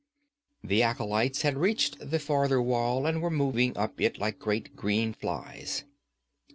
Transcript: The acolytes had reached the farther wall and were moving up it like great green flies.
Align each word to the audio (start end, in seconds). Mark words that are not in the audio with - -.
The 0.63 0.81
acolytes 0.81 1.43
had 1.43 1.59
reached 1.59 1.97
the 1.99 2.17
farther 2.17 2.59
wall 2.59 3.05
and 3.05 3.21
were 3.21 3.29
moving 3.29 3.77
up 3.77 4.01
it 4.01 4.17
like 4.17 4.39
great 4.39 4.75
green 4.75 5.13
flies. 5.13 5.83